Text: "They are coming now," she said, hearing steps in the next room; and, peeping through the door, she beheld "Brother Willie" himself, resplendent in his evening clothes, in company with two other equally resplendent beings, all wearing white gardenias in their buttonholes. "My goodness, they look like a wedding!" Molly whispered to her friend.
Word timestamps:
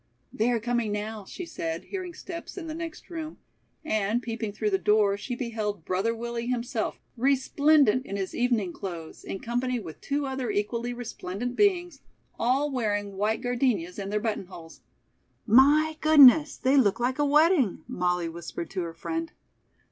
"They 0.33 0.49
are 0.49 0.59
coming 0.59 0.91
now," 0.91 1.25
she 1.25 1.45
said, 1.45 1.83
hearing 1.83 2.15
steps 2.15 2.57
in 2.57 2.65
the 2.65 2.73
next 2.73 3.11
room; 3.11 3.37
and, 3.85 4.19
peeping 4.19 4.51
through 4.51 4.71
the 4.71 4.79
door, 4.79 5.15
she 5.15 5.35
beheld 5.35 5.85
"Brother 5.85 6.15
Willie" 6.15 6.47
himself, 6.47 6.99
resplendent 7.15 8.03
in 8.07 8.15
his 8.17 8.33
evening 8.33 8.73
clothes, 8.73 9.23
in 9.23 9.37
company 9.41 9.79
with 9.79 10.01
two 10.01 10.25
other 10.25 10.49
equally 10.49 10.91
resplendent 10.91 11.55
beings, 11.55 12.01
all 12.39 12.71
wearing 12.71 13.15
white 13.15 13.41
gardenias 13.41 13.99
in 13.99 14.09
their 14.09 14.19
buttonholes. 14.19 14.81
"My 15.45 15.97
goodness, 16.01 16.57
they 16.57 16.77
look 16.77 16.99
like 16.99 17.19
a 17.19 17.23
wedding!" 17.23 17.83
Molly 17.87 18.27
whispered 18.27 18.71
to 18.71 18.81
her 18.81 18.95
friend. 18.95 19.31